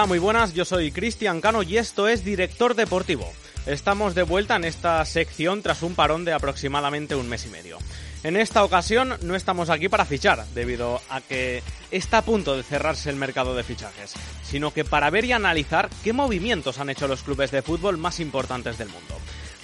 [0.00, 3.30] Hola, muy buenas, yo soy Cristian Cano y esto es Director Deportivo.
[3.66, 7.76] Estamos de vuelta en esta sección tras un parón de aproximadamente un mes y medio.
[8.22, 12.62] En esta ocasión no estamos aquí para fichar, debido a que está a punto de
[12.62, 17.06] cerrarse el mercado de fichajes, sino que para ver y analizar qué movimientos han hecho
[17.06, 19.14] los clubes de fútbol más importantes del mundo.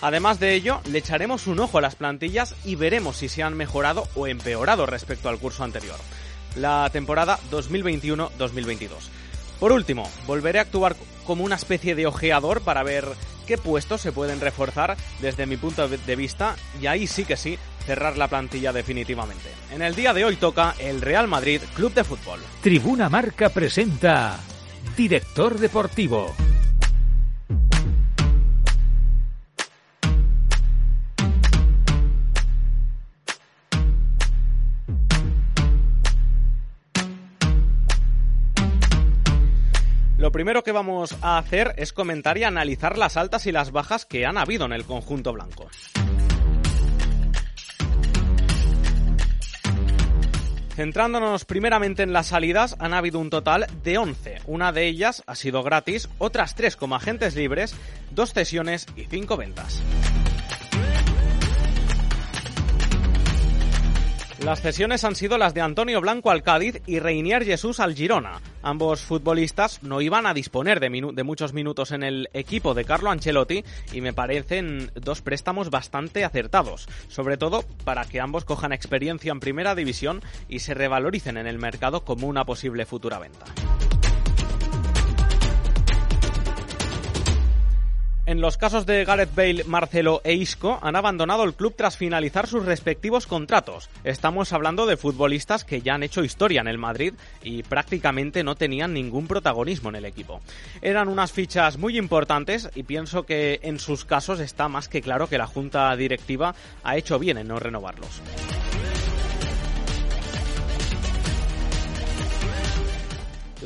[0.02, 3.54] Además de ello, le echaremos un ojo a las plantillas y veremos si se han
[3.54, 5.96] mejorado o empeorado respecto al curso anterior,
[6.56, 9.15] la temporada 2021-2022.
[9.58, 10.96] Por último, volveré a actuar
[11.26, 13.06] como una especie de ojeador para ver
[13.46, 17.58] qué puestos se pueden reforzar desde mi punto de vista y ahí sí que sí
[17.86, 19.48] cerrar la plantilla definitivamente.
[19.72, 22.40] En el día de hoy toca el Real Madrid Club de Fútbol.
[22.60, 24.38] Tribuna Marca presenta
[24.96, 26.34] Director Deportivo.
[40.26, 44.04] Lo primero que vamos a hacer es comentar y analizar las altas y las bajas
[44.04, 45.68] que han habido en el conjunto blanco.
[50.74, 54.40] Centrándonos primeramente en las salidas, han habido un total de 11.
[54.46, 57.76] Una de ellas ha sido gratis, otras 3 como agentes libres,
[58.10, 59.80] dos cesiones y 5 ventas.
[64.46, 68.40] Las cesiones han sido las de Antonio Blanco al Cádiz y Reinier Jesús al Girona.
[68.62, 73.10] Ambos futbolistas no iban a disponer de, de, muchos minutos en el equipo de Carlo
[73.10, 79.32] Ancelotti y me parecen dos préstamos bastante acertados, sobre todo para que ambos cojan experiencia
[79.32, 83.46] en primera división y se revaloricen en el mercado como una posible futura venta.
[88.26, 92.48] En los casos de Gareth Bale, Marcelo e Isco han abandonado el club tras finalizar
[92.48, 93.88] sus respectivos contratos.
[94.02, 97.14] Estamos hablando de futbolistas que ya han hecho historia en el Madrid
[97.44, 100.40] y prácticamente no tenían ningún protagonismo en el equipo.
[100.82, 105.28] Eran unas fichas muy importantes y pienso que en sus casos está más que claro
[105.28, 108.20] que la junta directiva ha hecho bien en no renovarlos.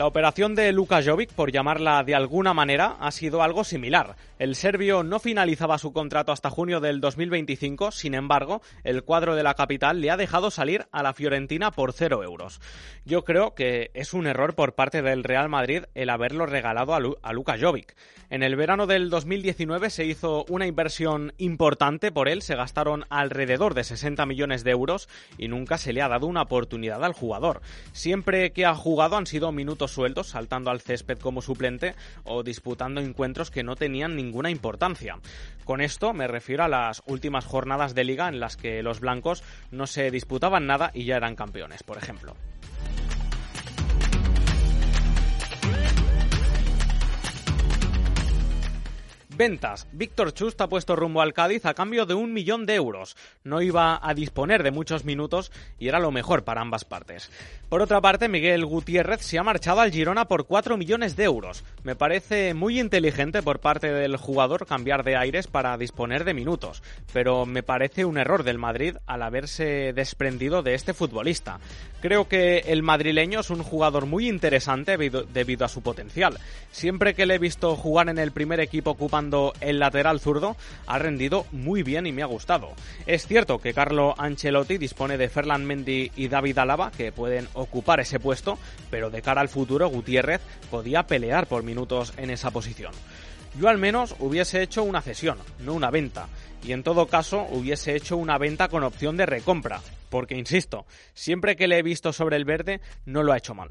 [0.01, 4.17] La operación de Luka Jovic, por llamarla de alguna manera, ha sido algo similar.
[4.39, 9.43] El serbio no finalizaba su contrato hasta junio del 2025, sin embargo, el cuadro de
[9.43, 12.63] la capital le ha dejado salir a la Fiorentina por cero euros.
[13.05, 17.01] Yo creo que es un error por parte del Real Madrid el haberlo regalado a,
[17.01, 17.95] Lu Luka Jovic.
[18.31, 23.75] En el verano del 2019 se hizo una inversión importante por él, se gastaron alrededor
[23.75, 27.61] de 60 millones de euros y nunca se le ha dado una oportunidad al jugador.
[27.93, 33.01] Siempre que ha jugado han sido minutos sueltos, saltando al césped como suplente o disputando
[33.01, 35.19] encuentros que no tenían ninguna importancia.
[35.65, 39.43] Con esto me refiero a las últimas jornadas de liga en las que los blancos
[39.71, 42.35] no se disputaban nada y ya eran campeones, por ejemplo.
[49.41, 49.89] Ventas.
[49.93, 53.17] Víctor Chust ha puesto rumbo al Cádiz a cambio de un millón de euros.
[53.43, 57.31] No iba a disponer de muchos minutos y era lo mejor para ambas partes.
[57.71, 61.65] Por otra parte, Miguel Gutiérrez se ha marchado al Girona por 4 millones de euros.
[61.85, 66.83] Me parece muy inteligente por parte del jugador cambiar de aires para disponer de minutos,
[67.15, 71.61] pero me parece un error del Madrid al haberse desprendido de este futbolista.
[72.03, 76.39] Creo que el madrileño es un jugador muy interesante debido, a su potencial.
[76.73, 79.30] Siempre que le he visto jugar en el primer equipo ocupando
[79.61, 82.73] el lateral zurdo, ha rendido muy bien y me ha gustado.
[83.07, 88.01] Es cierto que Carlo Ancelotti dispone de Ferland Mendy y David Alaba que pueden ocupar
[88.01, 88.59] ese puesto,
[88.91, 92.93] pero de cara al futuro Gutiérrez podía pelear por minutos en esa posición.
[93.59, 96.29] Yo al menos hubiese hecho una cesión, no una venta,
[96.63, 101.57] y en todo caso hubiese hecho una venta con opción de recompra, porque insisto, siempre
[101.57, 103.71] que le he visto sobre el verde no lo ha hecho mal.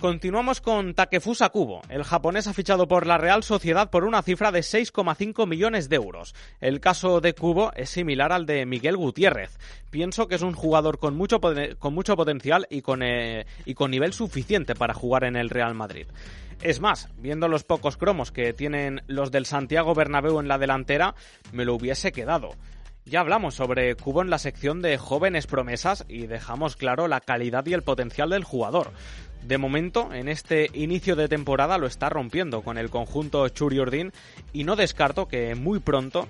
[0.00, 1.80] Continuamos con Takefusa Kubo.
[1.88, 5.96] El japonés ha fichado por la Real Sociedad por una cifra de 6,5 millones de
[5.96, 6.34] euros.
[6.60, 9.58] El caso de Kubo es similar al de Miguel Gutiérrez.
[9.90, 11.40] Pienso que es un jugador con mucho,
[11.78, 15.74] con mucho potencial y con, eh, y con nivel suficiente para jugar en el Real
[15.74, 16.06] Madrid.
[16.62, 21.14] Es más, viendo los pocos cromos que tienen los del Santiago Bernabéu en la delantera,
[21.52, 22.50] me lo hubiese quedado.
[23.04, 27.66] Ya hablamos sobre Cubo en la sección de jóvenes promesas y dejamos claro la calidad
[27.66, 28.92] y el potencial del jugador.
[29.42, 34.12] De momento, en este inicio de temporada lo está rompiendo con el conjunto Churi Urdin
[34.52, 36.28] y no descarto que muy pronto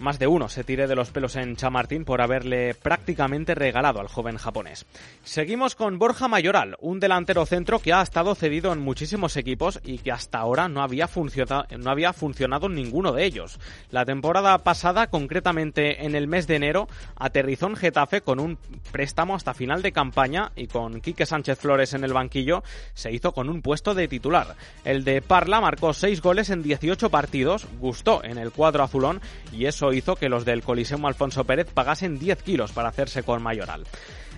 [0.00, 4.08] más de uno se tire de los pelos en Chamartín por haberle prácticamente regalado al
[4.08, 4.86] joven japonés.
[5.22, 9.98] Seguimos con Borja Mayoral, un delantero centro que ha estado cedido en muchísimos equipos y
[9.98, 13.58] que hasta ahora no había, funcionado, en ninguno de ellos.
[13.90, 18.58] La temporada pasada, concretamente en el mes de enero, aterrizó en Getafe con un
[18.92, 22.62] préstamo hasta final de campaña y con Quique Sánchez Flores en el banquillo
[22.94, 24.56] se hizo con un puesto de titular.
[24.84, 29.20] El de Parla marcó 6 goles en 18 partidos, gustó en el cuadro azulón
[29.52, 33.42] y eso hizo que los del Coliseum Alfonso Pérez pagasen 10 kilos para hacerse con
[33.42, 33.84] Mayoral.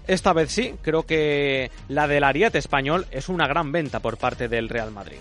[0.06, 4.48] Esta vez sí, creo que la del Ariete español es una gran venta por parte
[4.48, 5.18] del Real Madrid.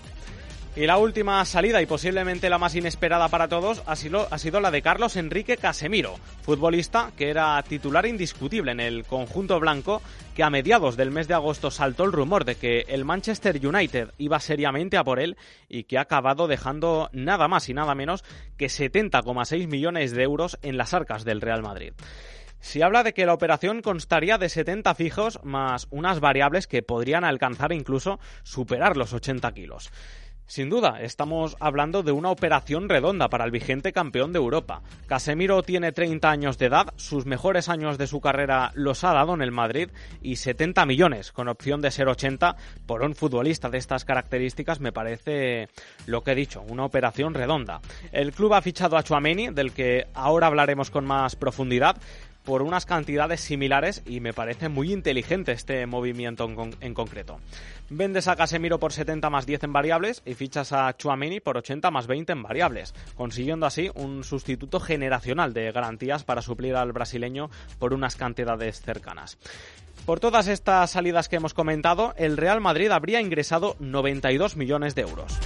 [0.76, 4.60] Y la última salida y posiblemente la más inesperada para todos ha sido, ha sido,
[4.60, 10.02] la de Carlos Enrique Casemiro, futbolista que era titular indiscutible en el conjunto blanco,
[10.34, 14.10] que a mediados del mes de agosto saltó el rumor de que el Manchester United
[14.18, 18.22] iba seriamente a por él y que ha acabado dejando nada más y nada menos
[18.58, 21.94] que 70,6 millones de euros en las arcas del Real Madrid.
[22.60, 27.24] Se habla de que la operación constaría de 70 fijos más unas variables que podrían
[27.24, 29.90] alcanzar incluso superar los 80 kilos.
[30.48, 34.80] Sin duda, estamos hablando de una operación redonda para el vigente campeón de Europa.
[35.08, 39.34] Casemiro tiene 30 años de edad, sus mejores años de su carrera los ha dado
[39.34, 39.90] en el Madrid
[40.22, 42.54] y 70 millones, con opción de ser 80,
[42.86, 45.68] por un futbolista de estas características me parece
[46.06, 47.80] lo que he dicho, una operación redonda.
[48.12, 51.96] El club ha fichado a Chuameni, del que ahora hablaremos con más profundidad,
[52.46, 56.48] por unas cantidades similares y me parece muy inteligente este movimiento
[56.80, 57.40] en, concreto.
[57.90, 61.90] Vendes a Casemiro por 70 más 10 en variables y fichas a Chuameni por 80
[61.90, 67.50] más 20 en variables, consiguiendo así un sustituto generacional de garantías para suplir al brasileño
[67.78, 69.38] por unas cantidades cercanas.
[70.06, 75.02] Por todas estas salidas que hemos comentado, el Real Madrid habría ingresado 92 millones de
[75.02, 75.36] euros.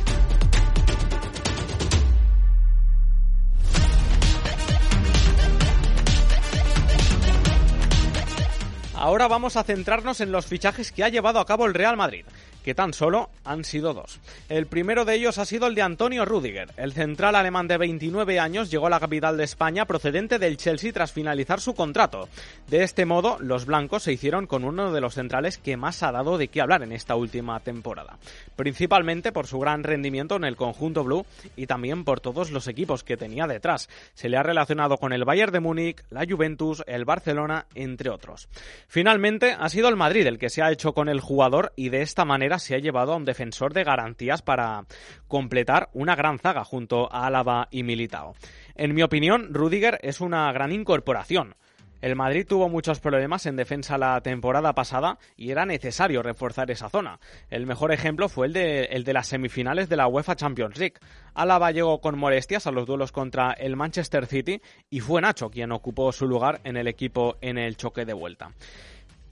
[9.01, 12.27] Ahora vamos a centrarnos en los fichajes que ha llevado a cabo el Real Madrid
[12.71, 14.21] que tan solo han sido dos.
[14.49, 16.71] El primero de ellos ha sido el de Antonio Rudiger.
[16.77, 20.93] El central alemán de 29 años llegó a la capital de España procedente del Chelsea
[20.93, 22.29] tras finalizar su contrato.
[22.69, 26.13] De este modo, los blancos se hicieron con uno de los centrales que más ha
[26.13, 28.21] dado de qué hablar en esta última temporada,
[28.55, 31.27] principalmente por su gran rendimiento en el conjunto blue
[31.57, 33.89] y también por todos los equipos que tenía detrás.
[34.15, 38.49] Se le ha relacionado con el Bayern de Múnich, la Juventus, el Barcelona, entre otros.
[38.87, 42.03] Finalmente, ha sido el Madrid el que se ha hecho con el jugador y de
[42.03, 44.85] esta manera se ha llevado a un defensor de garantías para
[45.29, 48.35] completar una gran zaga junto a Álava y Militao.
[48.75, 51.55] En mi opinión, Rudiger es una gran incorporación.
[52.01, 56.89] El Madrid tuvo muchos problemas en defensa la temporada pasada y era necesario reforzar esa
[56.89, 57.21] zona.
[57.51, 60.95] El mejor ejemplo fue el de, el de las semifinales de la UEFA Champions League.
[61.35, 65.73] Álava llegó con molestias a los duelos contra el Manchester City y fue Nacho quien
[65.73, 68.53] ocupó su lugar en el equipo en el choque de vuelta.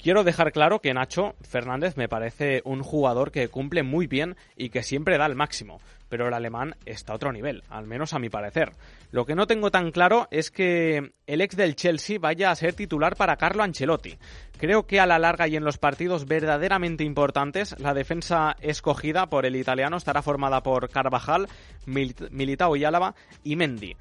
[0.00, 4.71] Quiero dejar claro que Nacho Fernández me parece un jugador que cumple muy bien y
[4.71, 8.21] que siempre da el máximo, pero el alemán está a otro nivel, al menos a
[8.21, 8.73] mi parecer.
[9.11, 12.75] Lo que no tengo tan claro es que el ex del Chelsea vaya a ser
[12.75, 14.17] titular para Carlo Ancelotti.
[14.59, 19.47] Creo que a la larga y en los partidos verdaderamente importantes, la defensa escogida por
[19.47, 21.49] el italiano estará formada por Carvajal,
[21.87, 23.97] Militao y Álava y Mendy.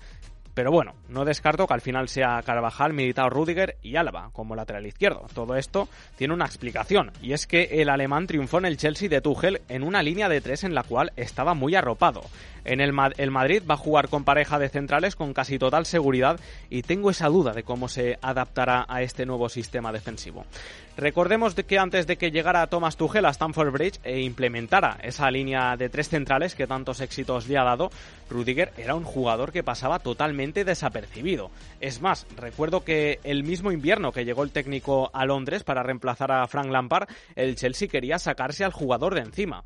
[0.57, 4.87] Pero bueno, no descarto que al final sea Carvajal, Militao, Rudiger y Álava como lateral
[4.87, 5.27] izquierdo.
[5.31, 9.21] Todo esto tiene una explicación, y es que el alemán triunfó en el Chelsea de
[9.21, 12.23] Tuchel en una línea de tres en la cual estaba muy arropado.
[12.65, 16.39] En el, el Madrid va a jugar con pareja de centrales con casi total seguridad
[16.71, 20.43] y tengo esa duda de cómo se adaptará a este nuevo sistema defensivo.
[20.97, 25.29] Recordemos de que antes de que llegara Thomas Tuchel a Stamford Bridge e implementara esa
[25.29, 27.91] línea de tres centrales que tantos éxitos le ha dado,
[28.31, 31.51] Rudiger era un jugador que pasaba totalmente desapercibido.
[31.79, 36.31] Es más, recuerdo que el mismo invierno que llegó el técnico a Londres para reemplazar
[36.31, 39.63] a Frank Lampard, el Chelsea quería sacarse al jugador de encima.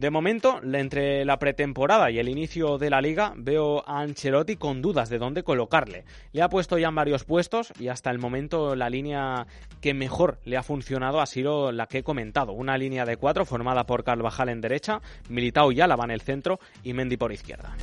[0.00, 4.80] De momento, entre la pretemporada y el inicio de la liga, veo a Ancelotti con
[4.80, 6.06] dudas de dónde colocarle.
[6.32, 9.46] Le ha puesto ya en varios puestos y hasta el momento la línea
[9.82, 12.52] que mejor le ha funcionado ha sido la que he comentado.
[12.52, 16.60] Una línea de cuatro formada por Carvajal en derecha, Militao y Álava en el centro
[16.82, 17.76] y Mendy por izquierda.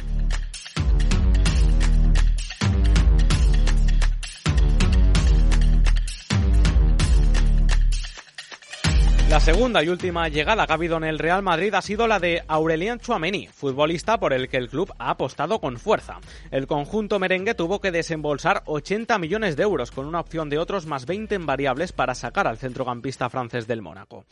[9.29, 12.17] La segunda y última llegada que ha habido en el Real Madrid ha sido la
[12.17, 16.19] de Aurelien Chouameni, futbolista por el que el club ha apostado con fuerza.
[16.49, 20.85] El conjunto merengue tuvo que desembolsar 80 millones de euros con una opción de otros
[20.85, 24.23] más 20 en variables para sacar al centrocampista francés del Mónaco.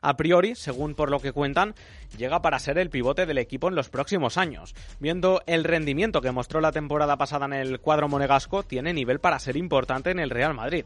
[0.00, 1.74] A priori, según por lo que cuentan,
[2.16, 4.76] llega para ser el pivote del equipo en los próximos años.
[5.00, 9.40] Viendo el rendimiento que mostró la temporada pasada en el cuadro monegasco, tiene nivel para
[9.40, 10.84] ser importante en el Real Madrid.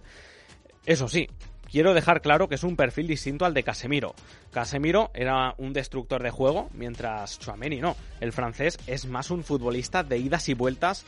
[0.87, 1.29] Eso sí,
[1.71, 4.15] quiero dejar claro que es un perfil distinto al de Casemiro.
[4.53, 7.97] Casemiro era un destructor de juego, mientras Chouameni no.
[8.21, 11.05] El francés es más un futbolista de idas y vueltas.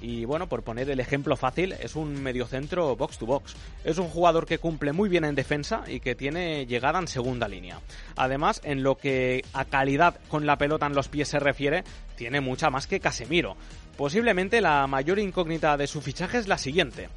[0.00, 3.56] Y bueno, por poner el ejemplo fácil, es un mediocentro box to box.
[3.84, 7.48] Es un jugador que cumple muy bien en defensa y que tiene llegada en segunda
[7.48, 7.80] línea.
[8.16, 11.82] Además, en lo que a calidad con la pelota en los pies se refiere,
[12.14, 13.56] tiene mucha más que Casemiro.
[13.96, 17.08] Posiblemente la mayor incógnita de su fichaje es la siguiente.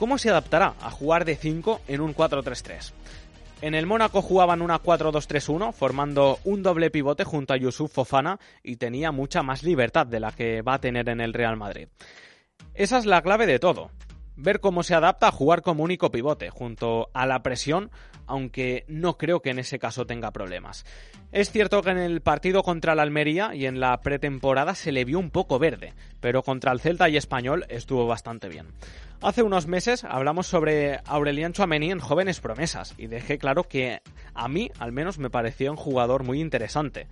[0.00, 2.92] ¿Cómo se adaptará a jugar de 5 en un 4-3-3?
[3.60, 8.76] En el Mónaco jugaban una 4-2-3-1, formando un doble pivote junto a Yusuf Fofana y
[8.76, 11.88] tenía mucha más libertad de la que va a tener en el Real Madrid.
[12.72, 13.90] Esa es la clave de todo.
[14.36, 17.90] Ver cómo se adapta a jugar como único pivote, junto a la presión,
[18.26, 20.84] aunque no creo que en ese caso tenga problemas.
[21.32, 25.04] Es cierto que en el partido contra la Almería y en la pretemporada se le
[25.04, 28.68] vio un poco verde, pero contra el Celta y Español estuvo bastante bien.
[29.22, 34.00] Hace unos meses hablamos sobre Aurelian Chouameni en Jóvenes Promesas y dejé claro que
[34.32, 37.06] a mí al menos me pareció un jugador muy interesante.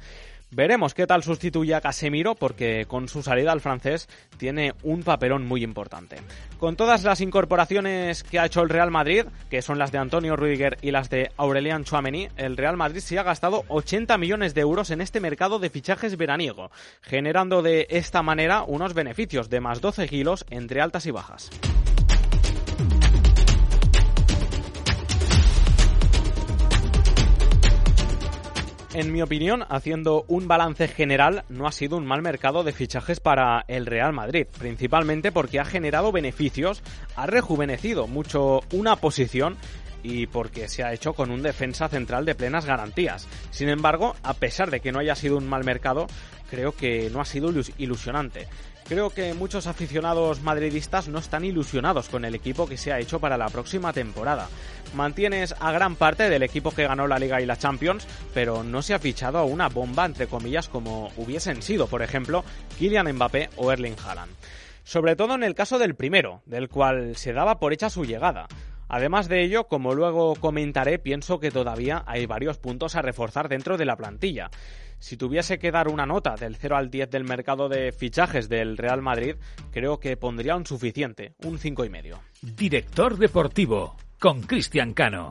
[0.51, 5.47] Veremos qué tal sustituye a Casemiro porque con su salida al francés tiene un papelón
[5.47, 6.17] muy importante.
[6.59, 10.37] Con todas las incorporaciones que ha hecho el Real Madrid, que son las de Antonio
[10.37, 14.63] Rudiger y las de Aurelian Chouameni, el Real Madrid se ha gastado 80 millones de
[14.63, 16.71] euros en este mercado de fichajes veraniego,
[17.03, 21.51] generando de esta manera unos beneficios de más 12 kilos entre altas y bajas.
[28.99, 33.21] En mi opinión, haciendo un balance general, no ha sido un mal mercado de fichajes
[33.21, 36.83] para el Real Madrid, principalmente porque ha generado beneficios,
[37.15, 39.57] ha rejuvenecido mucho una posición
[40.03, 43.29] y porque se ha hecho con un defensa central de plenas garantías.
[43.53, 46.09] Sin embargo, a pesar de que no haya sido un mal mercado,
[46.51, 48.49] creo que no ha sido ilusionante.
[48.89, 53.21] Creo que muchos aficionados madridistas no están ilusionados con el equipo que se ha hecho
[53.21, 54.49] para la próxima temporada.
[54.95, 58.81] Mantienes a gran parte del equipo que ganó la Liga y la Champions, pero no
[58.81, 62.45] se ha fichado a una bomba entre comillas como hubiesen sido, por ejemplo,
[62.79, 64.33] Kylian Mbappé o Erling Haaland.
[64.85, 68.49] Sobre todo en el caso del primero, del cual se daba por hecha su llegada.
[68.89, 73.77] Además de ello, como luego comentaré, pienso que todavía hay varios puntos a reforzar dentro
[73.77, 74.51] de la plantilla.
[74.99, 78.77] Si tuviese que dar una nota del 0 al 10 del mercado de fichajes del
[78.77, 79.37] Real Madrid,
[79.71, 82.19] creo que pondría un suficiente, un 5,5.
[82.43, 85.31] Director Deportivo, con Cristian Cano.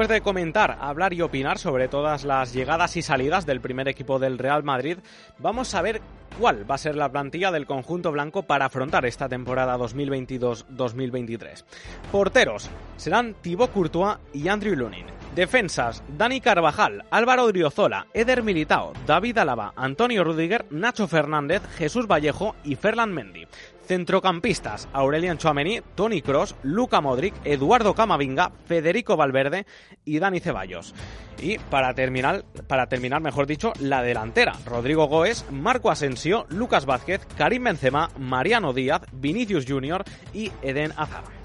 [0.00, 4.18] Después de comentar, hablar y opinar sobre todas las llegadas y salidas del primer equipo
[4.18, 4.96] del Real Madrid,
[5.36, 6.00] vamos a ver
[6.38, 11.64] cuál va a ser la plantilla del conjunto blanco para afrontar esta temporada 2022-2023.
[12.10, 15.04] Porteros serán Thibaut Courtois y Andrew Lunin.
[15.34, 22.56] Defensas, Dani Carvajal, Álvaro Driozola, Eder Militao, David Alaba, Antonio Rudiger, Nacho Fernández, Jesús Vallejo
[22.64, 23.46] y Ferland Mendy.
[23.90, 29.66] Centrocampistas, Aurelian Chouameni, Tony Cross, Luca Modric, Eduardo Camavinga, Federico Valverde
[30.04, 30.94] y Dani Ceballos.
[31.42, 37.26] Y para terminar, para terminar, mejor dicho, la delantera, Rodrigo Goes, Marco Asensio, Lucas Vázquez,
[37.36, 41.39] Karim Benzema, Mariano Díaz, Vinicius Junior y Eden Hazard.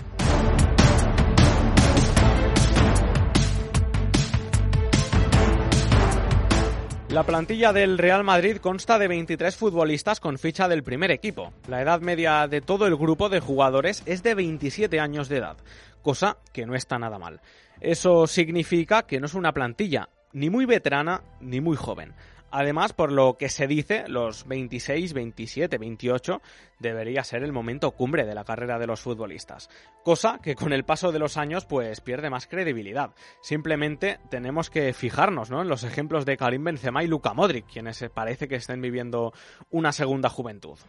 [7.16, 11.54] La plantilla del Real Madrid consta de 23 futbolistas con ficha del primer equipo.
[11.70, 15.56] La edad media de todo el grupo de jugadores es de 27 años de edad,
[16.02, 17.40] cosa que no está nada mal.
[17.80, 22.14] Eso significa que no es una plantilla ni muy veterana ni muy joven.
[22.58, 26.42] Además, por lo que se dice, los 26, 27, 28
[26.80, 29.70] debería ser el momento cumbre de la carrera de los futbolistas.
[30.06, 33.14] Cosa que con el paso de los años pues pierde más credibilidad.
[33.42, 35.64] Simplemente tenemos que fijarnos ¿no?
[35.64, 39.34] en los ejemplos de Karim Benzema y Luka Modric, quienes parece que estén viviendo
[39.70, 40.80] una segunda juventud.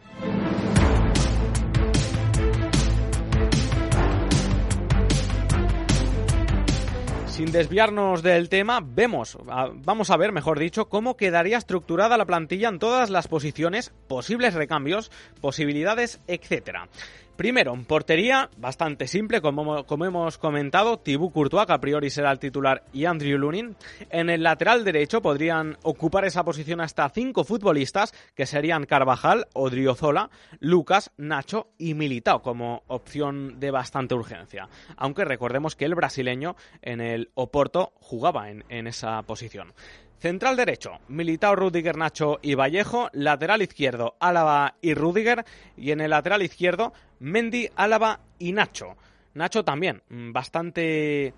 [7.51, 12.77] Desviarnos del tema, vemos, vamos a ver, mejor dicho, cómo quedaría estructurada la plantilla en
[12.77, 16.89] todas las posiciones, posibles recambios, posibilidades, etcétera.
[17.37, 22.39] Primero, en portería, bastante simple, como, hemos comentado, Thibaut Courtois, que a priori será el
[22.39, 23.75] titular, y Andrew Lunin.
[24.09, 30.31] En el lateral derecho podrían ocupar esa posición hasta cinco futbolistas, que serían Carvajal, Odriozola,
[30.59, 34.67] Lucas, Nacho y Militao, como opción de bastante urgencia.
[34.95, 39.75] Aunque recordemos que el brasileño en el Oporto jugaba en, en esa posición.
[40.19, 43.09] Central derecho, Militao, Rudiger, Nacho y Vallejo.
[43.13, 45.45] Lateral izquierdo, Álava y Rudiger.
[45.75, 48.95] Y en el lateral izquierdo, Mendy, Álava y Nacho.
[49.33, 51.33] Nacho también, mm, bastante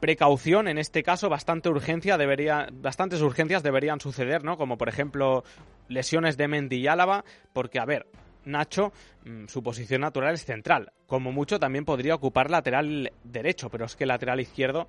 [0.00, 4.56] precaución en este caso, bastante urgencia debería, bastantes urgencias deberían suceder, ¿no?
[4.56, 5.44] Como por ejemplo
[5.88, 8.06] lesiones de Mendy y Álava, porque a ver,
[8.44, 8.92] Nacho,
[9.24, 10.92] mm, su posición natural es central.
[11.06, 14.88] Como mucho también podría ocupar lateral derecho, pero es que lateral izquierdo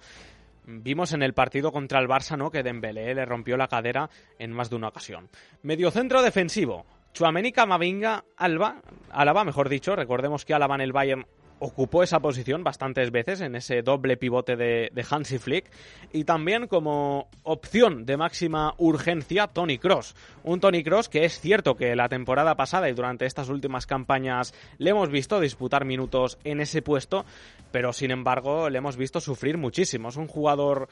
[0.66, 2.50] Vimos en el partido contra el Barça, ¿no?
[2.50, 5.30] Que Dembélé le rompió la cadera en más de una ocasión.
[5.62, 6.86] Mediocentro defensivo.
[7.14, 9.96] Chuamení, Camavinga, Alba, Alaba, mejor dicho.
[9.96, 11.26] Recordemos que Alaba en el Bayern
[11.60, 15.72] ocupó esa posición bastantes veces en ese doble pivote de, Hansi Flick
[16.12, 20.16] y también como opción de máxima urgencia Tony Cross.
[20.44, 24.54] Un Tony Cross que es cierto que la temporada pasada y durante estas últimas campañas
[24.78, 27.26] le hemos visto disputar minutos en ese puesto,
[27.72, 30.10] pero sin embargo le hemos visto sufrir muchísimo.
[30.10, 30.90] Es un jugador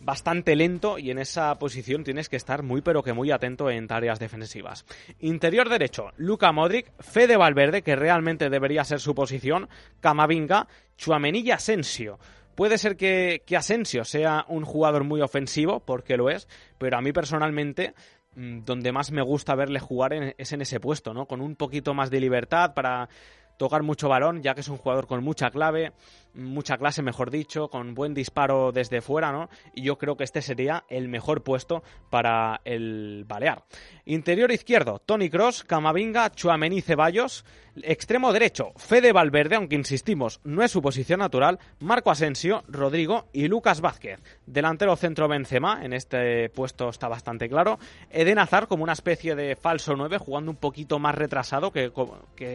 [0.00, 3.86] bastante lento y en esa posición tienes que estar muy pero que muy atento en
[3.86, 4.84] tareas defensivas.
[5.20, 9.68] Interior derecho, Luca Modric, Fede Valverde, que realmente debería ser su posición,
[10.00, 12.18] Camavinga, Chuamení y Asensio.
[12.54, 16.48] Puede ser que, que Asensio sea un jugador muy ofensivo, porque lo es,
[16.78, 17.94] pero a mí personalmente
[18.34, 21.26] mm, donde más me gusta verle jugar es en ese puesto, ¿no?
[21.26, 23.08] Con un poquito más de libertad para
[23.56, 25.92] tocar mucho balón, ya que es un jugador con mucha clave,
[26.36, 29.48] mucha clase, mejor dicho, con buen disparo desde fuera, ¿no?
[29.74, 33.64] Y yo creo que este sería el mejor puesto para el Balear.
[34.04, 37.44] Interior izquierdo, Tony Cross, Camavinga, Chuamení Ceballos.
[37.82, 43.48] Extremo derecho, Fede Valverde, aunque insistimos, no es su posición natural, Marco Asensio, Rodrigo y
[43.48, 44.22] Lucas Vázquez.
[44.46, 47.78] Delantero centro Benzema, en este puesto está bastante claro.
[48.08, 51.92] Eden Hazard como una especie de falso 9, jugando un poquito más retrasado que,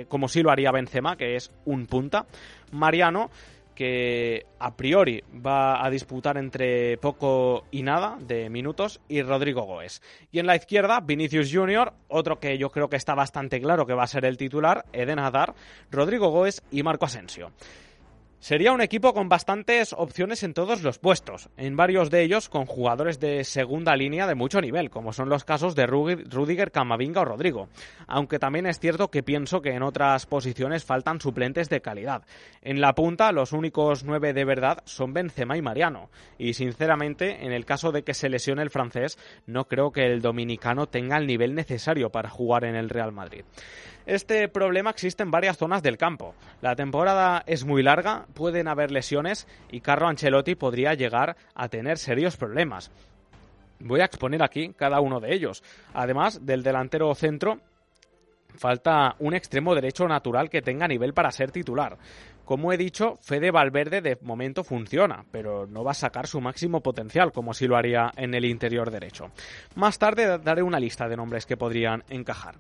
[0.08, 2.26] como sí lo haría Benzema, que es un punta.
[2.72, 3.30] Mariano,
[3.82, 10.04] que a priori va a disputar entre poco y nada de minutos, y Rodrigo Goes.
[10.32, 13.96] Y en la izquierda, Vinicius Junior, otro que yo creo que está bastante claro que
[13.96, 15.56] va a ser el titular, Eden Hazard,
[15.90, 17.54] Rodrigo Goes y Marco Asensio.
[18.42, 22.66] Sería un equipo con bastantes opciones en todos los puestos, en varios de ellos con
[22.66, 27.26] jugadores de segunda línea de mucho nivel, como son los casos de Rudiger, Camavinga o
[27.26, 27.70] Rodrigo.
[28.08, 32.24] Aunque también es cierto que pienso que en otras posiciones faltan suplentes de calidad.
[32.64, 36.10] En la punta, los únicos nueve de verdad son Benzema y Mariano.
[36.40, 40.20] Y sinceramente, en el caso de que se lesione el francés, no creo que el
[40.20, 43.44] dominicano tenga el nivel necesario para jugar en el Real Madrid.
[44.06, 46.34] Este problema existe en varias zonas del campo.
[46.62, 51.98] La temporada es muy larga, pueden haber lesiones y Carlo Ancelotti podría llegar a tener
[51.98, 52.92] serios problemas.
[53.80, 55.64] Voy a exponer aquí cada uno de ellos.
[55.94, 57.60] Además del delantero centro,
[58.56, 61.98] falta un extremo derecho natural que tenga nivel para ser titular.
[62.46, 66.82] Como he dicho, Fede Valverde de momento funciona, pero no va a sacar su máximo
[66.82, 69.32] potencial como si lo haría en el interior derecho.
[69.76, 72.56] Más tarde daré una lista de nombres que podrían encajar.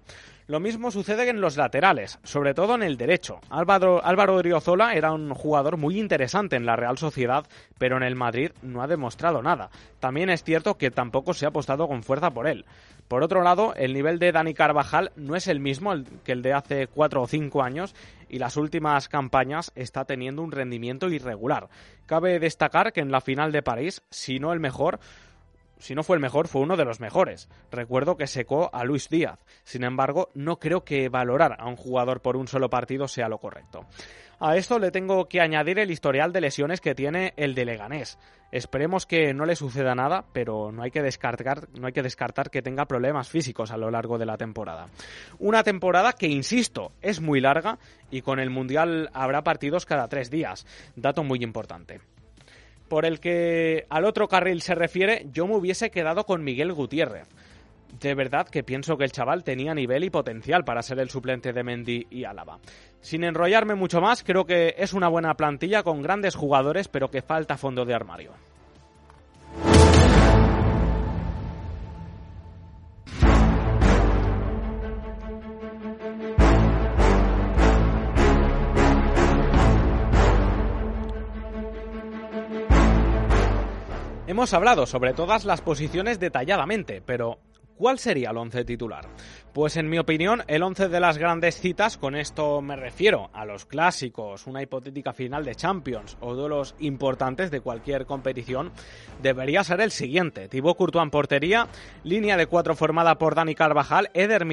[0.48, 3.40] Lo mismo sucede en los laterales, sobre todo en el derecho.
[3.50, 7.46] Álvaro, Álvaro era un jugador muy interesante en la Real Sociedad,
[7.78, 9.70] pero en el Madrid no ha demostrado nada.
[10.02, 12.66] También es cierto que tampoco se ha apostado con fuerza por él.
[13.08, 16.54] Por otro lado, el nivel de Dani Carvajal no es el mismo que el de
[16.54, 17.94] hace cuatro o cinco años
[18.32, 21.68] y las últimas campañas está teniendo un rendimiento irregular.
[22.06, 25.02] Cabe destacar que en la final de París, si no el mejor,
[25.80, 27.50] si no fue el mejor, fue uno de los mejores.
[27.72, 29.44] Recuerdo que secó a Luis Díaz.
[29.66, 33.38] Sin embargo, no creo que valorar a un jugador por un solo partido sea lo
[33.38, 33.86] correcto.
[34.44, 38.18] A esto le tengo que añadir el historial de lesiones que tiene el de Leganés.
[38.52, 43.30] Esperemos que no le suceda nada, pero no hay que descartar, que, que tenga problemas
[43.30, 44.88] físicos a lo largo de la temporada.
[45.38, 47.78] Una temporada que, insisto, es muy larga
[48.10, 50.66] y con el Mundial habrá partidos cada tres días.
[50.96, 52.02] Dato muy importante
[52.90, 57.30] por el que al otro carril se refiere, yo me hubiese quedado con Miguel Gutiérrez.
[58.00, 61.54] De verdad que pienso que el chaval tenía nivel y potencial para ser el suplente
[61.54, 62.60] de Mendy y Álava.
[63.00, 67.22] Sin enrollarme mucho más, creo que es una buena plantilla con grandes jugadores, pero que
[67.22, 68.32] falta fondo de armario.
[84.32, 87.40] Hemos hablado sobre todas las posiciones detalladamente, pero
[87.82, 89.08] ¿Cuál sería el once titular?
[89.54, 93.44] Pues en mi opinión, el once de las grandes citas, con esto me refiero a
[93.44, 98.72] los clásicos, una hipotética final de Champions o duelos importantes de cualquier competición,
[99.24, 100.48] debería ser el siguiente.
[100.48, 101.68] Thibaut Courtois en portería,
[102.04, 104.46] línea de cuatro formada por Dani Carvajal, Eder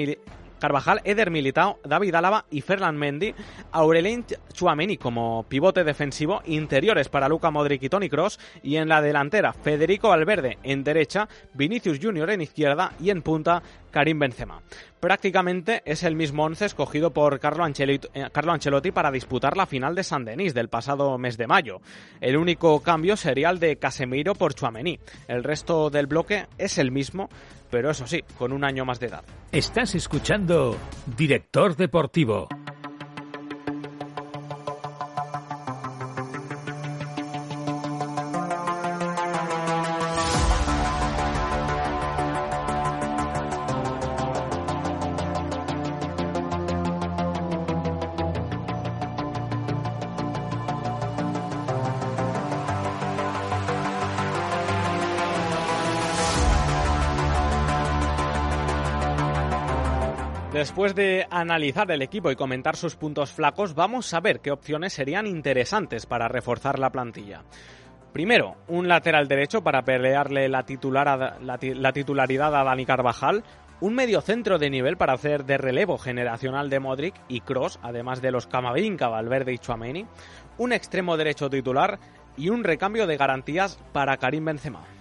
[0.58, 3.34] Carvajal, Eder Militao, David Álava y Ferland Mendy,
[3.72, 9.02] Aurelien Chouameni como pivote defensivo, interiores para Luca Modric y Toni Kroos y en la
[9.02, 13.62] delantera Federico Valverde en derecha, Vinicius Junior en izquierda y en punta
[13.98, 14.62] Karim Benzema.
[15.00, 19.66] Prácticamente es el mismo once escogido por Carlo Ancelotti, eh, Carlo Ancelotti, para disputar la
[19.66, 21.80] final de San Denis del pasado mes de mayo.
[22.20, 25.00] El único cambio sería el de Casemiro por Chouameni.
[25.26, 27.28] El resto del bloque es el mismo,
[27.72, 29.24] pero eso sí, con un año más de edad.
[29.50, 30.76] Estás escuchando
[31.16, 32.46] Director Deportivo.
[60.58, 64.92] Después de analizar el equipo y comentar sus puntos flacos, vamos a ver qué opciones
[64.92, 67.44] serían interesantes para reforzar la plantilla.
[68.12, 73.44] Primero, un lateral derecho para pelearle la, titularidad a Dani Carvajal,
[73.80, 78.32] un mediocentro de nivel para hacer de relevo generacional de Modric y Cross, además de
[78.32, 80.06] los Camavinga, Valverde y Chuameni,
[80.58, 82.00] un extremo derecho titular
[82.36, 84.97] y un recambio de garantías para Karim Benzema.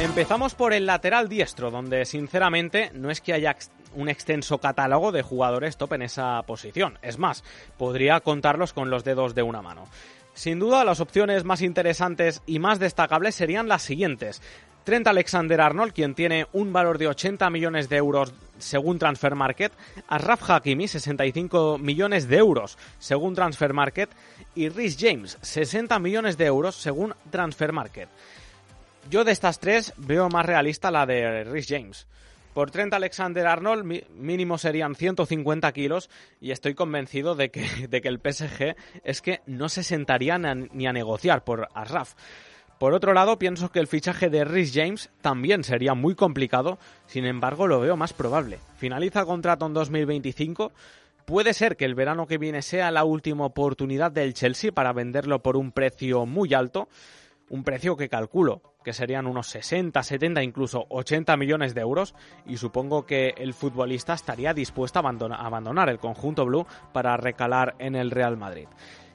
[0.00, 3.54] Empezamos por el lateral diestro, donde sinceramente no es que haya
[3.94, 6.98] un extenso catálogo de jugadores top en esa posición.
[7.02, 7.44] Es más,
[7.76, 9.86] podría contarlos con los dedos de una mano.
[10.32, 14.40] Sin duda, las opciones más interesantes y más destacables serían las siguientes.
[14.84, 19.72] Trent Alexander Arnold, quien tiene un valor de 80 millones de euros según Transfer Market,
[20.08, 24.08] Raf Hakimi, 65 millones de euros según Transfer Market,
[24.54, 28.08] y Rhys James, 60 millones de euros según Transfer Market.
[29.08, 32.06] Yo de estas tres veo más realista la de Rhys James.
[32.54, 33.84] Por Trent Alexander Arnold
[34.16, 36.10] mínimo serían 150 kilos
[36.40, 40.86] y estoy convencido de que, de que el PSG es que no se sentaría ni
[40.86, 42.14] a negociar por Asraf.
[42.78, 47.26] Por otro lado, pienso que el fichaje de Rhys James también sería muy complicado, sin
[47.26, 48.58] embargo lo veo más probable.
[48.76, 50.72] Finaliza contrato en 2025,
[51.26, 55.42] puede ser que el verano que viene sea la última oportunidad del Chelsea para venderlo
[55.42, 56.88] por un precio muy alto,
[57.50, 62.14] un precio que calculo que serían unos 60, 70, incluso 80 millones de euros
[62.46, 67.94] y supongo que el futbolista estaría dispuesto a abandonar, el conjunto blue para recalar en
[67.94, 68.68] el Real Madrid.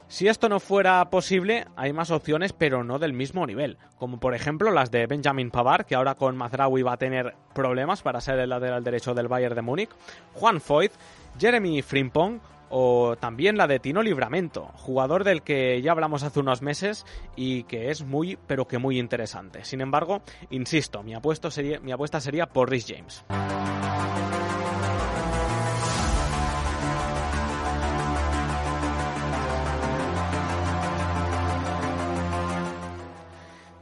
[0.08, 4.36] Si esto no fuera posible, hay más opciones, pero no del mismo nivel, como por
[4.36, 8.38] ejemplo las de Benjamin Pavard, que ahora con Mazraoui va a tener problemas para ser
[8.38, 9.89] el lateral derecho del Bayern de Múnich,
[10.34, 10.91] Juan Foyt,
[11.39, 16.62] Jeremy Frimpong o también la de Tino Libramento, jugador del que ya hablamos hace unos
[16.62, 19.65] meses y que es muy, pero que muy interesante.
[19.65, 21.13] Sin embargo, insisto, mi,
[21.49, 23.25] sería, mi apuesta sería por Rhys James.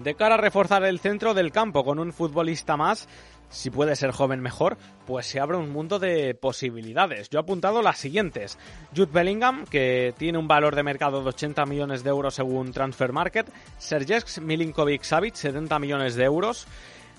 [0.04, 3.08] De cara a reforzar el centro del campo con un futbolista más,
[3.54, 7.30] si puede ser joven mejor, pues se abre un mundo de posibilidades.
[7.30, 8.58] Yo he apuntado las siguientes.
[8.96, 13.14] Jude Bellingham, que tiene un valor de mercado de 80 millones de euros según Transfer
[13.14, 13.48] Market.
[13.78, 16.68] Sergej Milinkovic-Savic, 70 millones de euros.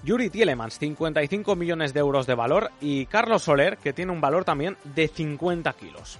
[0.03, 2.70] Yuri Tielemans, 55 millones de euros de valor.
[2.81, 6.18] Y Carlos Soler, que tiene un valor también de 50 kilos.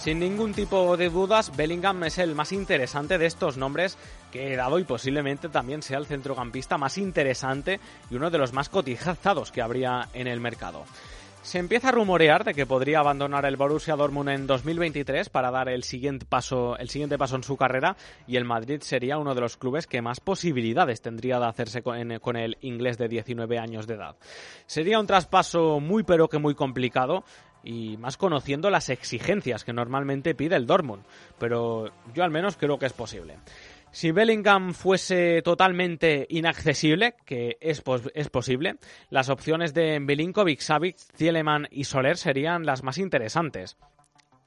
[0.00, 3.98] Sin ningún tipo de dudas, Bellingham es el más interesante de estos nombres
[4.32, 8.54] que he dado y posiblemente también sea el centrocampista más interesante y uno de los
[8.54, 10.86] más cotizados que habría en el mercado.
[11.42, 15.68] Se empieza a rumorear de que podría abandonar el Borussia Dortmund en 2023 para dar
[15.68, 19.40] el siguiente paso, el siguiente paso en su carrera y el Madrid sería uno de
[19.40, 23.86] los clubes que más posibilidades tendría de hacerse con, con el inglés de 19 años
[23.86, 24.16] de edad.
[24.66, 27.24] Sería un traspaso muy pero que muy complicado
[27.62, 31.04] y más conociendo las exigencias que normalmente pide el Dortmund,
[31.38, 33.38] pero yo al menos creo que es posible.
[33.92, 37.82] Si Bellingham fuese totalmente inaccesible, que es,
[38.14, 38.76] es posible,
[39.08, 43.76] las opciones de Belinkovic, Savic, Zieleman y Soler serían las más interesantes.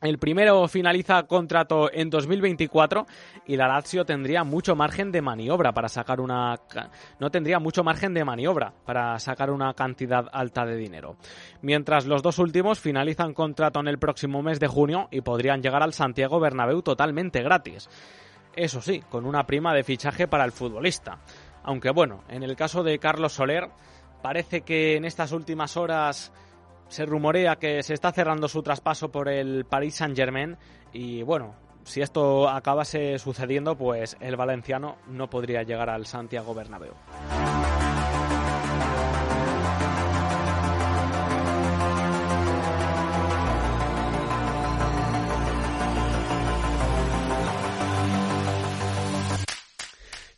[0.03, 3.05] El primero finaliza contrato en 2024
[3.47, 6.59] y la Lazio tendría mucho margen de maniobra para sacar una
[7.19, 11.15] no tendría mucho margen de maniobra para sacar una cantidad alta de dinero.
[11.61, 15.81] Mientras los dos últimos finalizan contrato en el próximo mes de junio y podrían llegar
[15.81, 17.87] al Santiago Bernabéu totalmente gratis.
[18.57, 21.19] Eso sí, con una prima de fichaje para el futbolista.
[21.63, 23.69] Aunque bueno, en el caso de Carlos Soler
[24.21, 26.33] parece que en estas últimas horas
[26.93, 30.57] se rumorea que se está cerrando su traspaso por el Paris Saint-Germain
[30.93, 36.93] y bueno, si esto acabase sucediendo, pues el valenciano no podría llegar al Santiago Bernabéu.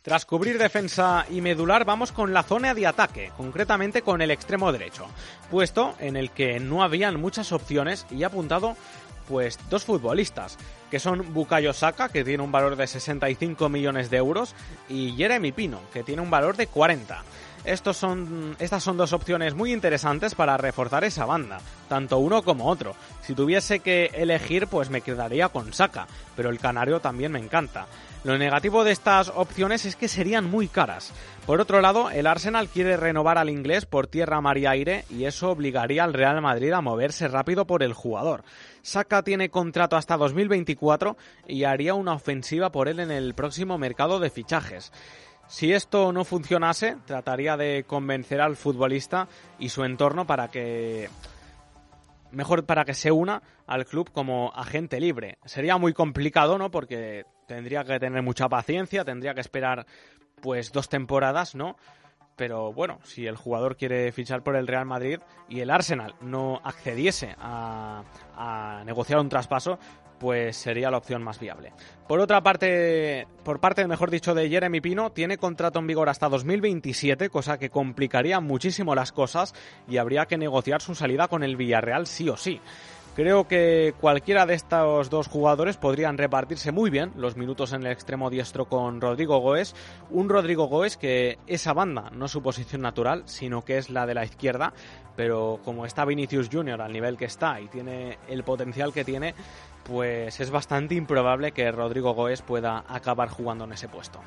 [0.06, 4.70] Tras cubrir defensa y medular, vamos con la zona de ataque, concretamente con el extremo
[4.70, 5.08] derecho,
[5.50, 8.76] puesto en el que no habían muchas opciones y apuntado
[9.26, 10.58] pues dos futbolistas,
[10.92, 14.54] que son Bukayo Saka, que tiene un valor de 65 millones de euros,
[14.88, 17.24] y Jeremy Pino, que tiene un valor de 40.
[17.64, 22.68] Estos son, estas son dos opciones muy interesantes para reforzar esa banda, tanto uno como
[22.68, 22.94] otro.
[23.22, 27.88] Si tuviese que elegir, pues me quedaría con Saka, pero el canario también me encanta.
[28.26, 31.12] Lo negativo de estas opciones es que serían muy caras.
[31.46, 35.26] Por otro lado, el Arsenal quiere renovar al inglés por tierra, mar y aire y
[35.26, 38.42] eso obligaría al Real Madrid a moverse rápido por el jugador.
[38.82, 44.18] Saka tiene contrato hasta 2024 y haría una ofensiva por él en el próximo mercado
[44.18, 44.92] de fichajes.
[45.46, 49.28] Si esto no funcionase, trataría de convencer al futbolista
[49.60, 51.08] y su entorno para que
[52.32, 55.38] mejor para que se una al club como agente libre.
[55.44, 56.72] Sería muy complicado, ¿no?
[56.72, 59.86] Porque tendría que tener mucha paciencia, tendría que esperar
[60.42, 61.76] pues dos temporadas, ¿no?
[62.36, 66.60] Pero bueno, si el jugador quiere fichar por el Real Madrid y el Arsenal no
[66.62, 68.02] accediese a,
[68.36, 69.78] a negociar un traspaso,
[70.18, 71.72] pues sería la opción más viable.
[72.06, 76.28] Por otra parte, por parte, mejor dicho, de Jeremy Pino, tiene contrato en vigor hasta
[76.28, 79.54] 2027, cosa que complicaría muchísimo las cosas
[79.88, 82.60] y habría que negociar su salida con el Villarreal sí o sí.
[83.16, 87.90] Creo que cualquiera de estos dos jugadores podrían repartirse muy bien los minutos en el
[87.90, 89.74] extremo diestro con Rodrigo Goes.
[90.10, 94.04] Un Rodrigo Goes que esa banda no es su posición natural, sino que es la
[94.04, 94.74] de la izquierda.
[95.16, 96.82] Pero como está Vinicius Jr.
[96.82, 99.34] al nivel que está y tiene el potencial que tiene,
[99.84, 104.20] pues es bastante improbable que Rodrigo Goes pueda acabar jugando en ese puesto.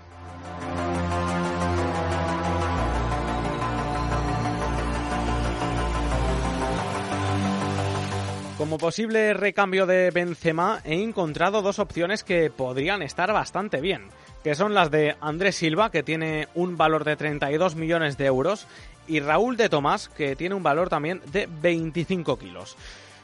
[8.59, 14.09] Como posible recambio de Benzema he encontrado dos opciones que podrían estar bastante bien,
[14.43, 18.67] que son las de Andrés Silva, que tiene un valor de 32 millones de euros,
[19.07, 22.75] y Raúl de Tomás, que tiene un valor también de 25 kilos.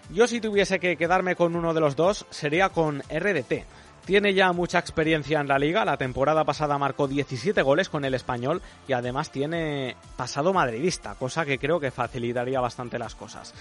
[0.10, 3.66] Yo si tuviese que quedarme con uno de los dos sería con RDT.
[4.06, 8.14] Tiene ya mucha experiencia en la liga, la temporada pasada marcó 17 goles con el
[8.14, 13.54] español y además tiene pasado madridista, cosa que creo que facilitaría bastante las cosas.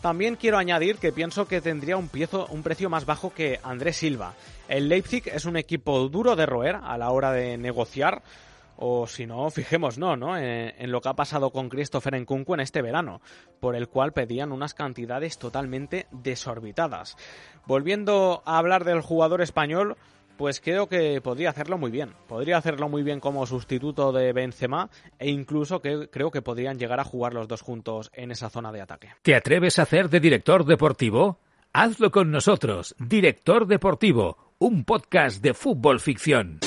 [0.00, 2.08] También quiero añadir que pienso que tendría un,
[2.50, 4.34] un precio más bajo que Andrés Silva.
[4.68, 8.22] El Leipzig es un equipo duro de roer a la hora de negociar,
[8.76, 10.36] o si no, fijémonos, ¿no?
[10.36, 13.20] En, en, lo que ha pasado con Christopher Nkunku en este verano,
[13.58, 17.16] por el cual pedían unas cantidades totalmente desorbitadas.
[17.66, 19.96] Volviendo a hablar del jugador español,
[20.38, 22.14] pues creo que podría hacerlo muy bien.
[22.26, 27.00] Podría hacerlo muy bien como sustituto de Benzema e incluso que creo que podrían llegar
[27.00, 29.10] a jugar los dos juntos en esa zona de ataque.
[29.20, 31.40] ¿Te atreves a hacer de director deportivo?
[31.72, 36.60] Hazlo con nosotros, Director Deportivo, un podcast de fútbol ficción.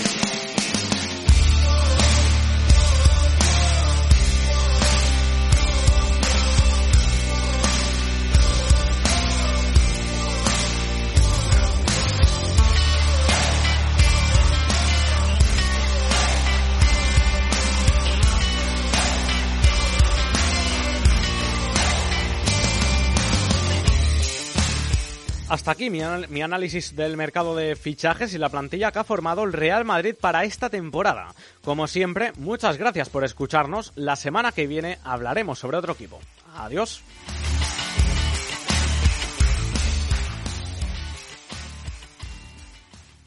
[25.52, 29.52] Hasta aquí mi, análisis del mercado de fichajes y la plantilla que ha formado el
[29.52, 31.36] Real Madrid para esta temporada.
[31.62, 33.92] Como siempre, muchas gracias por escucharnos.
[33.96, 36.22] La semana que viene hablaremos sobre otro equipo.
[36.56, 37.04] Adiós.